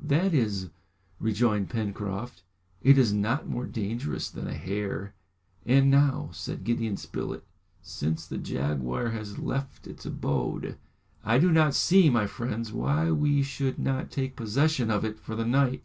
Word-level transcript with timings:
"That 0.00 0.32
is," 0.32 0.70
rejoined 1.18 1.70
Pencroft, 1.70 2.44
"it 2.82 2.96
is 2.98 3.12
not 3.12 3.48
more 3.48 3.66
dangerous 3.66 4.30
than 4.30 4.46
a 4.46 4.54
hare!" 4.54 5.12
"And 5.66 5.90
now," 5.90 6.28
said 6.30 6.62
Gideon 6.62 6.96
Spilett, 6.96 7.42
"since 7.82 8.24
the 8.24 8.38
jaguar 8.38 9.08
has 9.10 9.40
left 9.40 9.88
its 9.88 10.06
abode, 10.06 10.76
I 11.24 11.38
do 11.40 11.50
not 11.50 11.74
see, 11.74 12.10
my 12.10 12.28
friends, 12.28 12.72
why 12.72 13.10
we 13.10 13.42
should 13.42 13.80
not 13.80 14.12
take 14.12 14.36
possession 14.36 14.88
of 14.88 15.04
it 15.04 15.18
for 15.18 15.34
the 15.34 15.44
night." 15.44 15.84